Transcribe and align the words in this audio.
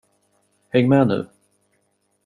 Häng 0.69 0.89
med 0.89 1.07
nu. 1.07 1.29